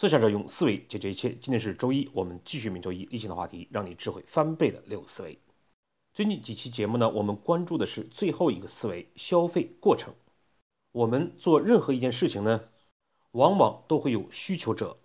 [0.00, 1.36] 思想者用思维解决一切。
[1.42, 5.38] 今天是周一，我们继续每周一例行的话题，让你智慧翻倍的六思维。
[6.14, 10.14] 最近几期节目呢，我们关注的是最后一个思维——消费过程。
[10.92, 12.62] 我们做任何一件事情呢，
[13.32, 14.96] 往往都会有需求者，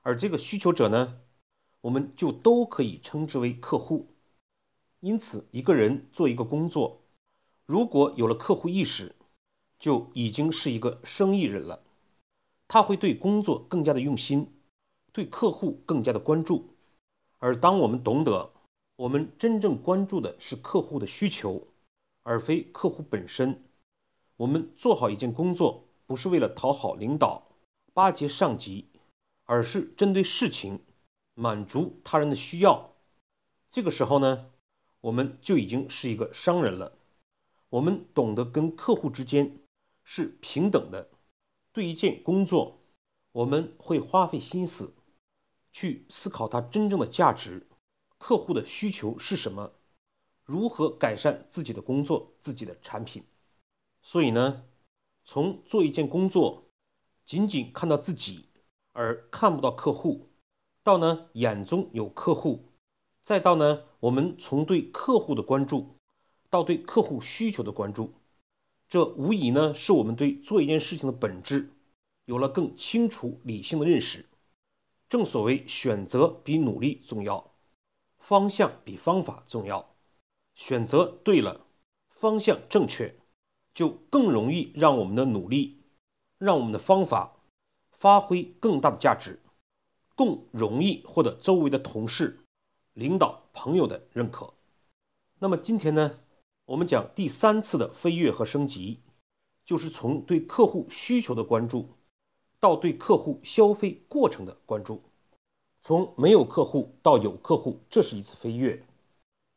[0.00, 1.20] 而这个需求者呢，
[1.82, 4.08] 我们就都可以称之为客户。
[5.00, 7.02] 因此，一个人做一个工作，
[7.66, 9.14] 如果有了客户意识，
[9.78, 11.82] 就已经是一个生意人了。
[12.72, 14.52] 他会对工作更加的用心，
[15.12, 16.76] 对客户更加的关注。
[17.40, 18.52] 而当我们懂得，
[18.94, 21.66] 我们真正关注的是客户的需求，
[22.22, 23.64] 而非客户本身。
[24.36, 27.42] 我们做好一件工作，不是为了讨好领导、
[27.92, 28.86] 巴结上级，
[29.46, 30.78] 而是针对事情，
[31.34, 32.92] 满足他人的需要。
[33.70, 34.48] 这个时候呢，
[35.00, 36.92] 我们就已经是一个商人了。
[37.68, 39.58] 我们懂得跟客户之间
[40.04, 41.09] 是平等的。
[41.80, 42.78] 对一件工作，
[43.32, 44.92] 我们会花费心思
[45.72, 47.66] 去思考它真正的价值，
[48.18, 49.72] 客户的需求是什么，
[50.44, 53.24] 如何改善自己的工作、自己的产品。
[54.02, 54.62] 所以呢，
[55.24, 56.64] 从做一件工作
[57.24, 58.44] 仅仅看到自己
[58.92, 60.28] 而看不到客户，
[60.82, 62.66] 到呢眼中有客户，
[63.24, 65.96] 再到呢我们从对客户的关注
[66.50, 68.12] 到对客户需求的关注。
[68.90, 71.70] 这无疑呢，是我们对做一件事情的本质
[72.24, 74.26] 有了更清楚、理性的认识。
[75.08, 77.52] 正所谓，选择比努力重要，
[78.18, 79.94] 方向比方法重要。
[80.56, 81.64] 选择对了，
[82.08, 83.14] 方向正确，
[83.74, 85.82] 就更容易让我们的努力、
[86.38, 87.36] 让我们的方法
[87.92, 89.40] 发挥更大的价值，
[90.16, 92.40] 更容易获得周围的同事、
[92.94, 94.52] 领导、朋友的认可。
[95.38, 96.18] 那么今天呢？
[96.70, 99.00] 我们讲第三次的飞跃和升级，
[99.64, 101.88] 就是从对客户需求的关注，
[102.60, 105.02] 到对客户消费过程的关注。
[105.82, 108.84] 从没有客户到有客户，这是一次飞跃；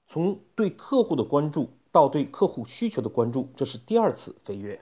[0.07, 4.79] 从对客户的关注到对客户需求的关注，这是第二次飞跃；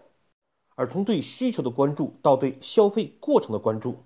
[0.76, 3.98] 而从对需求的关注到对消费过程的关注，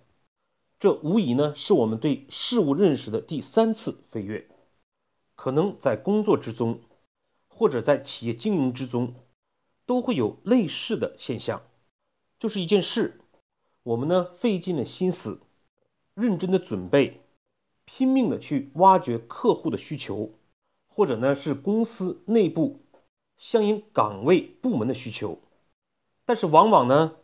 [0.79, 4.49] 这无疑呢是我们对事物认识的第三次飞跃。
[5.35, 6.79] 可能在工作之中。
[7.57, 9.13] 或者在企业经营之中，
[9.85, 11.61] 都会有类似的现象，
[12.37, 13.21] 就是一件事，
[13.83, 15.39] 我们呢费尽了心思，
[16.13, 17.21] 认真的准备，
[17.85, 20.33] 拼命的去挖掘客户的需求，
[20.89, 22.81] 或者呢是公司内部
[23.37, 25.39] 相应岗位部门的需求，
[26.25, 27.15] 但是往往呢，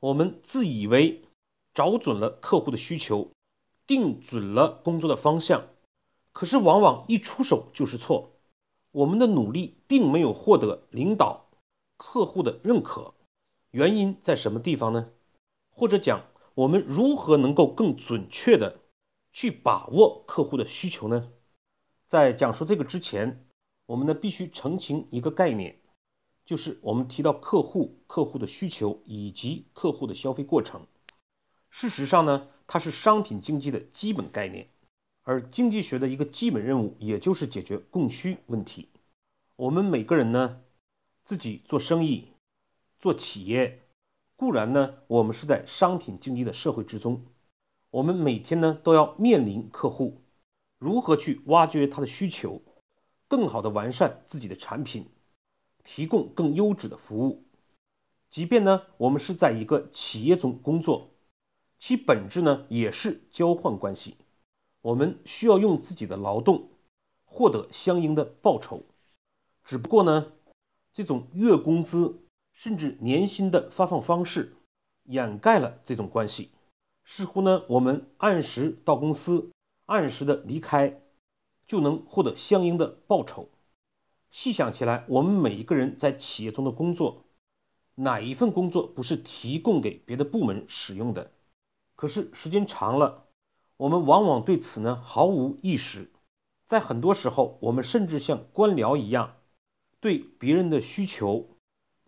[0.00, 1.22] 我们自以为
[1.74, 3.28] 找准了客户的需求，
[3.86, 5.66] 定准了工作的方向，
[6.32, 8.30] 可是往往一出手就是错。
[8.96, 11.50] 我们的努力并没有获得领导、
[11.98, 13.12] 客户的认可，
[13.70, 15.10] 原因在什么地方呢？
[15.68, 16.24] 或者讲，
[16.54, 18.80] 我们如何能够更准确的
[19.34, 21.30] 去把握客户的需求呢？
[22.08, 23.46] 在讲述这个之前，
[23.84, 25.78] 我们呢必须澄清一个概念，
[26.46, 30.86] 就是我们提到客户、客户的需求以及客户的消费过程，
[31.68, 34.70] 事实上呢，它是商品经济的基本概念。
[35.28, 38.88] 而经济学的一个基本任务，也就是解决供需问题。
[39.56, 40.60] 我们每个人呢，
[41.24, 42.28] 自己做生意、
[43.00, 43.88] 做企业，
[44.36, 47.26] 固然呢，我们是在商品经济的社会之中，
[47.90, 50.22] 我们每天呢都要面临客户，
[50.78, 52.62] 如何去挖掘他的需求，
[53.26, 55.08] 更好的完善自己的产品，
[55.82, 57.42] 提供更优质的服务。
[58.30, 61.10] 即便呢，我们是在一个企业中工作，
[61.80, 64.18] 其本质呢也是交换关系。
[64.86, 66.68] 我们需要用自己的劳动
[67.24, 68.84] 获得相应的报酬，
[69.64, 70.30] 只不过呢，
[70.92, 72.20] 这种月工资
[72.52, 74.54] 甚至年薪的发放方式
[75.02, 76.52] 掩盖了这种关系。
[77.04, 79.50] 似乎呢，我们按时到公司，
[79.86, 81.02] 按时的离开，
[81.66, 83.48] 就能获得相应的报酬。
[84.30, 87.24] 细想起来，我们每一个人在企业中的工作，
[87.96, 91.32] 哪一份工作不是提供给别的部门使用的？
[91.96, 93.25] 可是时间长了。
[93.76, 96.10] 我们往往对此呢毫无意识，
[96.66, 99.36] 在很多时候，我们甚至像官僚一样，
[100.00, 101.46] 对别人的需求，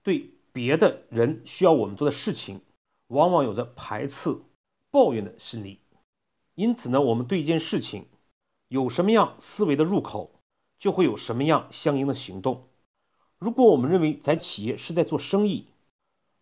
[0.03, 2.62] 对别的人需要我们做的事情，
[3.09, 4.41] 往往有着排斥、
[4.91, 5.81] 抱怨的心理。
[6.55, 8.06] 因此呢，我们对一件事情
[8.69, 10.41] 有什么样思维的入口，
[10.79, 12.69] 就会有什么样相应的行动。
[13.38, 15.69] 如果我们认为在企业是在做生意，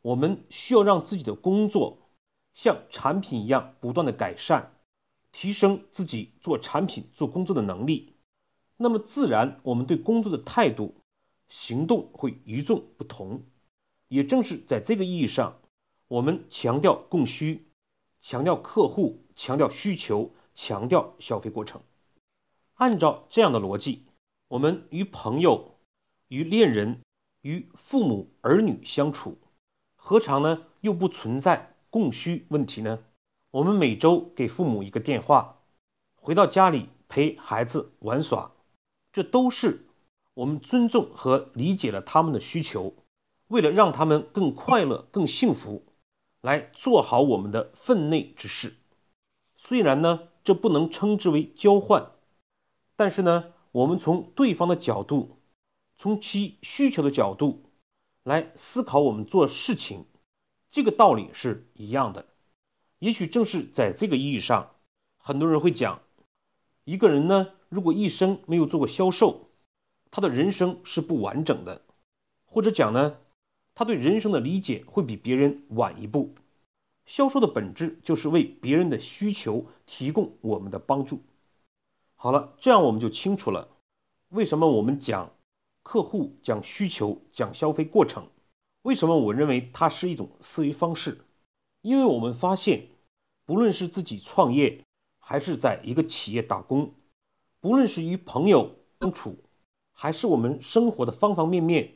[0.02, 1.98] 我们需要让自己的工作
[2.54, 4.72] 像产品一样不断的改善。
[5.38, 8.14] 提升自己做产品、做工作的能力，
[8.78, 10.94] 那么自然我们对工作的态度、
[11.46, 13.42] 行动会与众不同。
[14.08, 15.60] 也正是在这个意义上，
[16.08, 17.66] 我们强调供需，
[18.22, 21.82] 强调客户，强调需求，强调消费过程。
[22.72, 24.06] 按照这样的逻辑，
[24.48, 25.76] 我们与朋友、
[26.28, 27.02] 与恋人、
[27.42, 29.36] 与父母儿女相处，
[29.96, 33.00] 何尝呢又不存在供需问题呢？
[33.56, 35.62] 我们每周给父母一个电话，
[36.16, 38.52] 回到家里陪孩子玩耍，
[39.14, 39.86] 这都是
[40.34, 42.92] 我们尊重和理解了他们的需求，
[43.46, 45.86] 为了让他们更快乐、更幸福，
[46.42, 48.74] 来做好我们的分内之事。
[49.56, 52.10] 虽然呢，这不能称之为交换。
[52.94, 55.38] 但是呢，我们从对方的角度，
[55.96, 57.62] 从其需求的角度
[58.22, 60.04] 来思考我们做事情，
[60.68, 62.26] 这个道理是一样的。
[62.98, 64.74] 也许正是在这个意义上，
[65.18, 66.00] 很多人会讲，
[66.84, 69.50] 一个人呢，如果一生没有做过销售，
[70.10, 71.82] 他的人生是不完整的，
[72.46, 73.18] 或者讲呢，
[73.74, 76.34] 他对人生的理解会比别人晚一步。
[77.04, 81.22] 销售的本质就是为别人的需求提供我们的帮助。
[82.16, 83.68] 好了，这样我们就清楚了，
[84.30, 85.32] 为什么我们讲
[85.82, 88.26] 客户、讲需求、讲消费过程？
[88.82, 91.20] 为什么我认为它是一种思维方式？
[91.86, 92.88] 因为我们发现，
[93.44, 94.84] 不论是自己创业，
[95.20, 96.94] 还是在一个企业打工，
[97.60, 99.36] 不论是与朋友相处，
[99.92, 101.94] 还是我们生活的方方面面，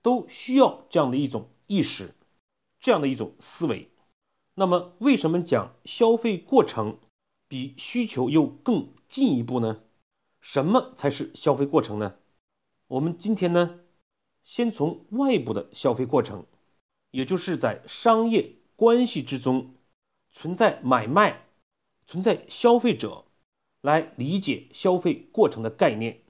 [0.00, 2.14] 都需要这样的一种意识，
[2.80, 3.90] 这样的一种思维。
[4.54, 6.96] 那么，为什么讲消费过程
[7.48, 8.88] 比需求又更？
[9.10, 9.80] 进一步呢，
[10.40, 12.14] 什么才是消费过程呢？
[12.86, 13.80] 我们今天呢，
[14.44, 16.44] 先从外部的消费过程，
[17.10, 19.74] 也就是在商业关系之中
[20.30, 21.42] 存在买卖、
[22.06, 23.24] 存在消费者，
[23.80, 26.22] 来理解消费过程的概念。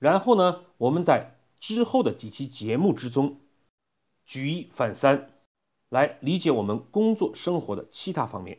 [0.00, 3.38] 然后呢，我们在之后的几期节目之中，
[4.26, 5.30] 举一反三，
[5.88, 8.58] 来理解我们工作生活的其他方面。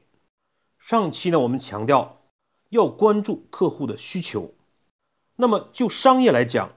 [0.80, 2.18] 上期呢，我们强调。
[2.70, 4.54] 要关注客户的需求。
[5.36, 6.72] 那么就商业来讲，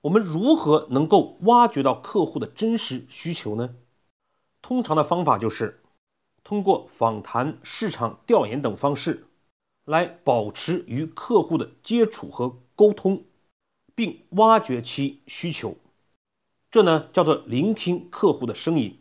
[0.00, 3.76] 我们如何能够挖掘到客户的真实需求呢？
[4.66, 5.80] 通常的方法就是
[6.42, 9.28] 通过访谈、市场调研等方式，
[9.84, 13.22] 来保持与客户的接触和沟通，
[13.94, 15.76] 并挖掘其需求。
[16.72, 18.98] 这呢叫做聆听客户的声音。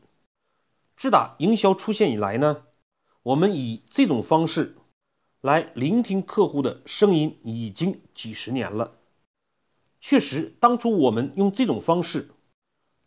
[0.98, 2.62] 自打营销出现以来呢，
[3.24, 4.78] 我们以这种方式。
[5.42, 8.94] 来聆听客户的声音已经几十年了。
[10.00, 12.30] 确实，当初我们用这种方式，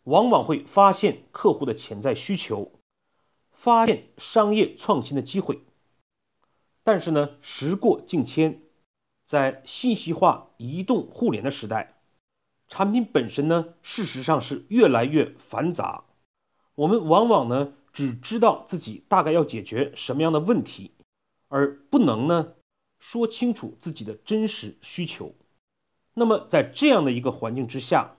[0.09, 2.71] 往往会发现客户的潜在需求，
[3.51, 5.61] 发现商业创新的机会。
[6.83, 8.61] 但是呢，时过境迁，
[9.25, 11.93] 在信息化、移动互联的时代，
[12.67, 16.03] 产品本身呢，事实上是越来越繁杂。
[16.75, 20.91] 我们往往呢，只知道自己大概要解决什么样的问题。
[21.51, 22.53] 而不能呢
[22.99, 25.33] 说清楚自己的真实需求，
[26.13, 28.17] 那么在这样的一个环境之下，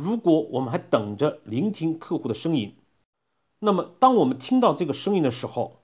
[0.00, 2.74] 如果我们还等着聆听客户的声音，
[3.58, 5.82] 那么当我们听到这个声音的时候，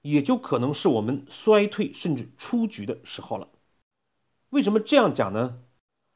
[0.00, 3.48] 也就可能是我们衰退甚至出局的时候了。
[4.48, 5.58] 为什么这样讲呢？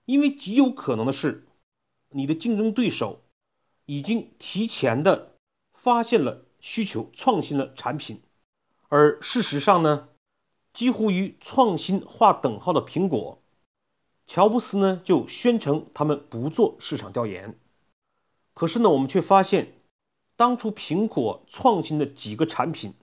[0.07, 1.47] 因为极有可能的是，
[2.09, 3.21] 你的竞争对手
[3.85, 5.35] 已经提前的
[5.75, 8.23] 发现了需求，创新了产品。
[8.89, 10.09] 而事实上呢，
[10.73, 13.43] 几乎与创新划等号的苹果，
[14.27, 17.59] 乔布斯呢就宣称他们不做市场调研。
[18.55, 19.75] 可是呢，我们却发现，
[20.37, 22.95] 当初苹果创新的几个产品，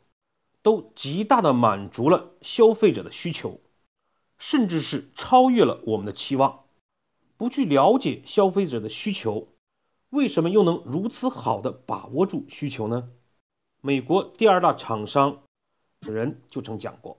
[0.61, 3.59] 都极大的满足了消费者的需求，
[4.37, 6.63] 甚至是超越了我们的期望。
[7.37, 9.47] 不去了解消费者的需求，
[10.09, 13.09] 为什么又能如此好的把握住需求呢？
[13.81, 15.39] 美国第二大厂商。
[16.11, 17.17] 人就曾讲过，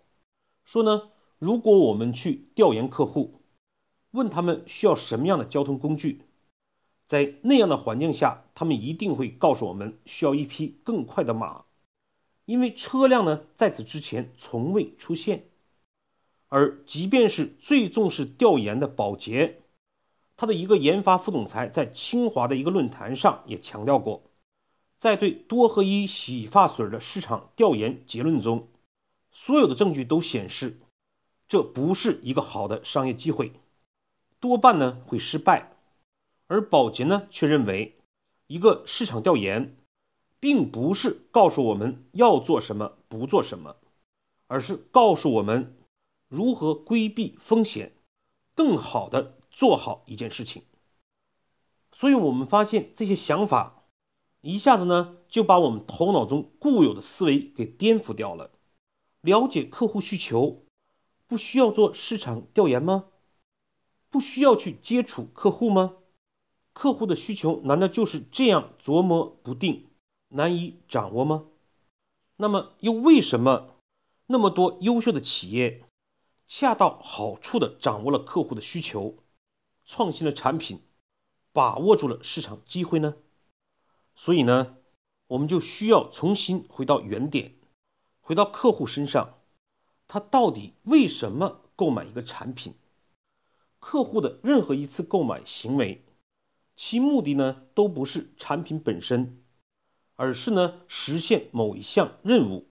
[0.66, 1.08] 说呢，
[1.38, 3.40] 如果我们去调研客户，
[4.14, 6.21] 问他们需要什么样的交通工具，
[7.09, 11.64] 在那样的环境下，他们一定会告诉我们需要一匹更快的马，
[12.44, 15.47] 因为车辆呢在此之前从未出现。
[16.49, 19.62] 而即便是最重视调研的宝洁，
[20.37, 24.23] 他的一个研发副总裁在清华的一个论坛上也强调过，
[25.00, 28.68] 在对多合一洗发水的市场调研结论中。
[29.33, 30.78] 所有的证据都显示，
[31.49, 33.50] 这不是一个好的商业机会，
[34.45, 35.73] 多半呢会失败。
[36.49, 37.97] 而宝洁呢却认为，
[38.47, 39.75] 一个市场调研，
[40.39, 43.77] 并不是告诉我们要做什么不做什么，
[44.47, 45.75] 而是告诉我们
[46.29, 47.95] 如何规避风险，
[48.55, 50.65] 更好的做好一件事情。
[51.91, 53.85] 所以，我们发现这些想法，
[54.43, 58.51] 一下子呢就把我们头脑中固有的思维给颠覆掉了。
[59.23, 60.67] 了解客户需求，
[61.27, 63.07] 不需要做市场调研吗？
[64.14, 65.97] 不需要去接触客户吗？
[66.73, 69.88] 客户的需求难道就是这样琢磨不定、
[70.28, 71.47] 难以掌握吗？
[72.37, 73.75] 那么又为什么
[74.26, 75.83] 那么多优秀的企业
[76.47, 79.16] 恰到好处的掌握了客户的需求，
[79.85, 80.80] 创新了产品，
[81.52, 83.16] 把握住了市场机会呢？
[84.14, 84.76] 所以呢，
[85.26, 87.56] 我们就需要重新回到原点，
[88.21, 89.35] 回到客户身上，
[90.06, 92.75] 他到底为什么购买一个产品？
[93.87, 96.03] 客户的任何一次购买行为。
[96.75, 99.45] 其目的呢，都不是产品本身，
[100.17, 102.67] 而是呢实现某一项任务，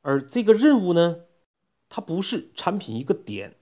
[0.00, 1.16] 而这个任务呢，
[1.88, 3.56] 它不是产品一个点，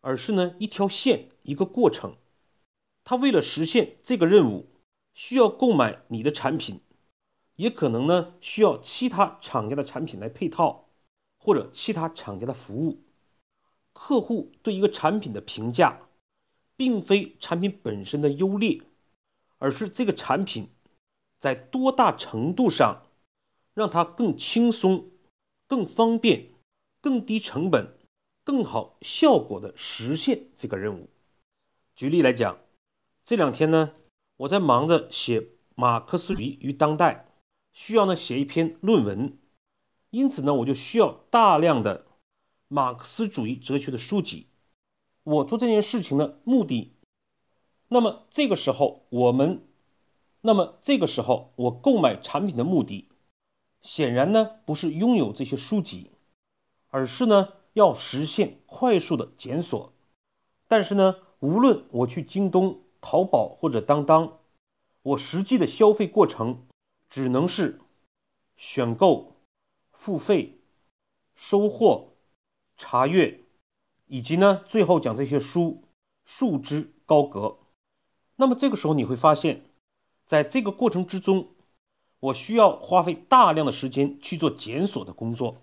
[0.00, 2.14] 而是呢一条线一个过程。
[3.02, 4.66] 他为了实现这个任务，
[5.14, 6.80] 需要购买你的产品，
[7.56, 10.88] 也可能呢需要其他厂家的产品来配套，
[11.36, 13.02] 或者其他厂家的服务。
[13.92, 16.00] 客户对一个产品的评价，
[16.76, 18.82] 并非产品本身的优劣。
[19.58, 20.70] 而是这个产品
[21.38, 23.06] 在多大程度上
[23.74, 25.08] 让它更轻松、
[25.68, 26.48] 更方便、
[27.00, 27.96] 更低成本、
[28.42, 31.08] 更好效果的实现这个任务。
[31.94, 32.58] 举例来讲，
[33.24, 33.92] 这两天呢，
[34.36, 37.28] 我在忙着写马克思主义与当代，
[37.72, 39.38] 需要呢写一篇论文，
[40.10, 42.04] 因此呢，我就需要大量的
[42.66, 44.48] 马克思主义哲学的书籍。
[45.24, 46.92] 我做这件事情的目的。
[47.88, 49.62] 那么这个时候，我们，
[50.40, 53.08] 那么这个时候，我购买产品的目的，
[53.82, 56.10] 显然呢不是拥有这些书籍，
[56.88, 59.92] 而是呢要实现快速的检索。
[60.68, 64.38] 但是呢，无论我去京东、淘宝或者当当，
[65.02, 66.64] 我实际的消费过程
[67.10, 67.78] 只能是
[68.56, 69.36] 选购、
[69.92, 70.58] 付费、
[71.34, 72.14] 收货、
[72.78, 73.41] 查阅，
[74.12, 75.84] 以及呢最后讲这些书
[76.26, 77.56] 束之高阁。
[78.36, 79.62] 那么这个时候你会发现，
[80.26, 81.48] 在这个过程之中，
[82.20, 85.62] 我需要花费大量的时间去做检索的工作。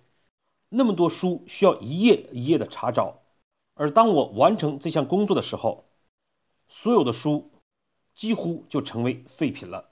[0.68, 3.20] 那么多书需要一页一页的查找，
[3.76, 5.86] 而当我完成这项工作的时候，
[6.68, 7.52] 所有的书
[8.16, 9.92] 几乎就成为废品了。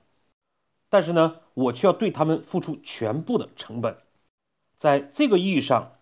[0.89, 4.01] 但是呢，我却要对他们付出全部的成本。
[4.77, 5.96] 在这个意义上，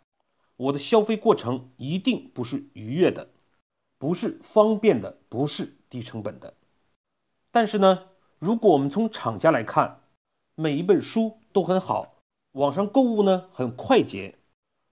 [0.58, 3.30] 我的消费过程一定不是愉悦的，
[3.98, 6.54] 不是方便的，不是低成本的。
[7.52, 8.04] 但是呢，
[8.40, 10.02] 如果我们从厂家来看，
[10.56, 12.16] 每一本书都很好，
[12.52, 14.38] 网上购物呢很快捷，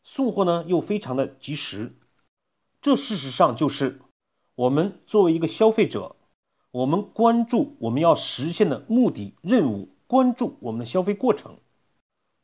[0.04, 1.94] 送货呢又非常的及时，
[2.82, 4.02] 这事实上就是
[4.56, 6.18] 我们作为一个消费者，
[6.72, 11.58] 我们关注我们要实现的目的任务，关注我们的消费过程，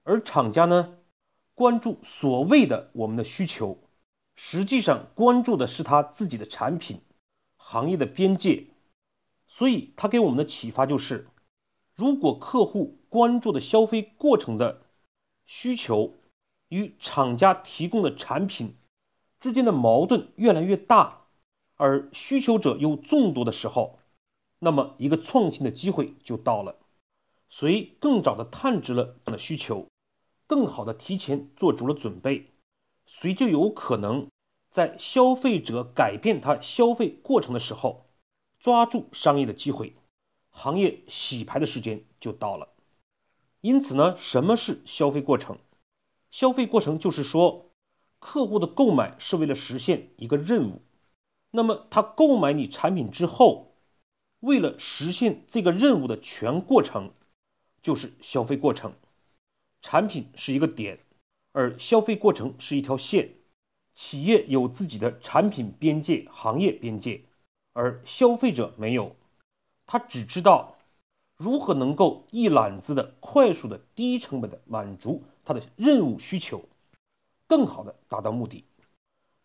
[0.03, 0.97] 而厂家呢
[1.59, 3.79] 关注所谓的我们的需求，
[4.37, 7.01] 实际上关注的是他自己的产品
[7.57, 8.67] 行业的边界。
[9.45, 11.27] 所以，他给我们的启发就是：
[11.95, 14.83] 如果客户关注的消费过程的
[15.47, 16.13] 需求
[16.69, 18.75] 与厂家提供的产品
[19.41, 21.23] 之间的矛盾越来越大，
[21.75, 23.99] 而需求者又众多的时候，
[24.59, 26.77] 那么一个创新的机会就到了。
[27.49, 29.87] 谁更早的探知了这样的需求，
[30.49, 32.49] 更好的提前做足了准备，
[33.05, 34.31] 谁就有可能
[34.71, 38.07] 在消费者改变他消费过程的时候。
[38.59, 39.93] 抓住商业的机会，
[40.49, 42.67] 行业洗牌的时间就到了。
[43.61, 45.59] 因此呢，什么是消费过程？
[46.31, 47.69] 消费过程就是说，
[48.17, 50.81] 客户的购买是为了实现一个任务。
[51.51, 53.75] 那么他购买你产品之后，
[54.39, 57.11] 为了实现这个任务的全过程，
[57.81, 58.93] 就是消费过程。
[59.81, 61.00] 产品是一个点，
[61.51, 63.31] 而消费过程是一条线。
[63.95, 67.21] 企业有自己的产品边界、行业边界。
[67.74, 69.15] 而消费者没有，
[69.86, 70.75] 他只知道
[71.38, 76.65] 如何能够一揽子的快速的低成本的满足他的任务需求，
[77.48, 78.65] 更好的达到目的。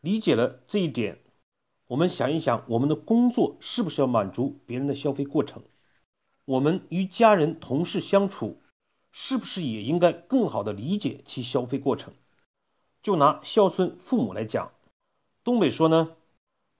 [0.00, 1.18] 理解了这一点，
[1.86, 5.62] 我们想一想，我们的工作是不是要满足别人的消费过程？
[6.44, 8.58] 我们与家人同事相处，
[9.16, 12.12] 是不是也应该更好的理解其消费过程？
[13.00, 14.72] 就拿孝顺父母来讲，
[15.44, 16.16] 东北说呢。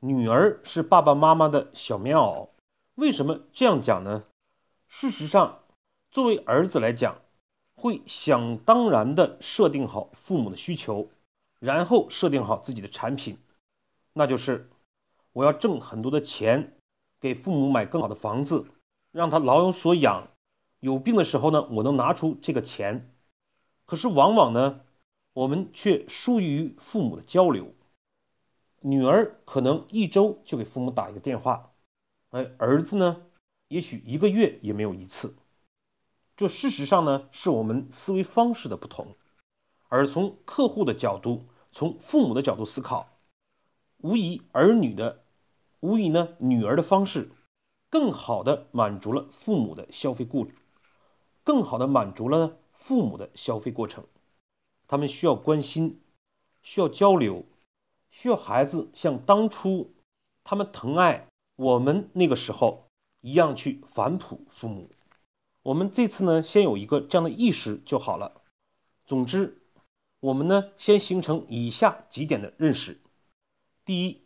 [0.00, 2.48] 女儿是爸爸妈妈的小棉袄，
[2.94, 4.24] 为什么这样讲呢？
[4.88, 5.62] 事实上，
[6.10, 7.22] 作为儿子来讲，
[7.76, 11.08] 会想当然的设定好父母的需求，
[11.58, 13.38] 然后设定好自己的产品，
[14.12, 14.68] 那就是
[15.32, 16.74] 我要挣很多的钱，
[17.20, 18.66] 给父母买更好的房子，
[19.10, 20.28] 让他老有所养，
[20.84, 23.10] 有病的时候呢，我能拿出这个钱。
[23.86, 24.82] 可是往往呢，
[25.32, 27.72] 我们却疏于父母的交流。
[28.82, 31.72] 女儿可能一周就给父母打一个电话，
[32.32, 33.22] 哎，儿子呢，
[33.68, 35.34] 也许一个月也没有一次。
[36.36, 39.16] 这事实上呢，是我们思维方式的不同。
[39.88, 43.08] 而从客户的角度，从父母的角度思考，
[44.02, 45.22] 无疑儿女的，
[45.80, 47.30] 无疑呢，女儿的方式，
[47.88, 50.46] 更好的满足了父母的消费过，
[51.44, 54.04] 更好的满足了父母的消费过程。
[54.88, 56.00] 他们需要关心，
[56.62, 57.44] 需要交流，
[58.10, 59.94] 需要孩子像当初
[60.42, 62.88] 他们疼爱我们那个时候
[63.20, 64.90] 一样去反哺父母。
[65.62, 68.42] 我们这次呢，先有一个这样的意识就好了。
[69.06, 69.60] 总之。
[70.20, 72.98] 我们呢，先形成以下几点的认识：
[73.84, 74.22] 第一，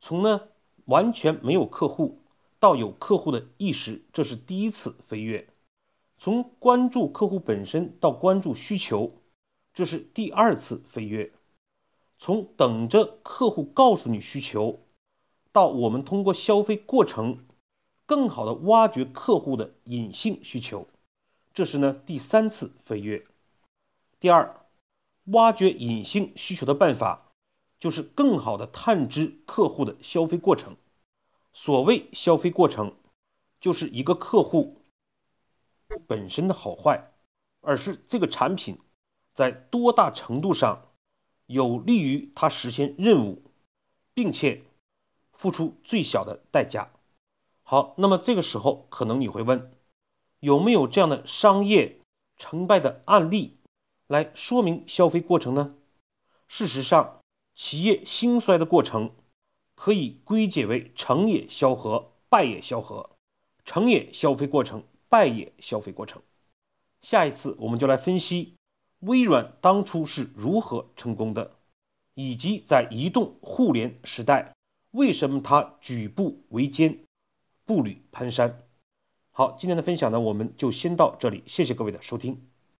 [0.00, 0.48] 从呢
[0.86, 2.18] 完全没有客户
[2.58, 5.46] 到有客户的意识，这是第一次飞跃；
[6.20, 9.12] 从关注客户本身到关注需求，
[9.74, 11.32] 这是第二次飞跃；
[12.18, 14.80] 从等着客户告诉你需求，
[15.50, 17.46] 到我们通过消费过程
[18.06, 20.86] 更好的挖掘客户的隐性需求，
[21.54, 23.26] 这是呢第三次飞跃。
[24.20, 24.56] 第二。
[25.24, 27.30] 挖掘隐性需求的办法，
[27.78, 30.76] 就是更好的探知客户的消费过程。
[31.52, 32.94] 所谓消费过程，
[33.60, 34.79] 就是一个客户
[36.06, 37.10] 本身的好坏，
[37.60, 38.78] 而是这个产品
[39.34, 40.88] 在多大程度上
[41.46, 43.42] 有利于它实现任务，
[44.14, 44.62] 并且
[45.32, 46.90] 付出最小的代价。
[47.62, 49.72] 好，那么这个时候可能你会问，
[50.40, 52.00] 有没有这样的商业
[52.36, 53.56] 成败的案例？
[54.06, 55.74] 来说明消费过程呢？
[56.48, 57.20] 事实上，
[57.54, 59.12] 企业兴衰的过程
[59.76, 63.10] 可以归结为成也萧何，败也萧何，
[63.64, 66.22] 成也消费过程，败也消费过程。
[67.02, 68.54] 下一次我们就来分析
[69.00, 71.50] 微软当初是如何成功的，
[72.14, 74.54] 以及在移动互联时代
[74.90, 77.00] 为什么它举步维艰，
[77.64, 78.54] 步履蹒跚。
[79.32, 82.49] 好，今天的分享呢，我们就先到这里，谢谢各位的收听。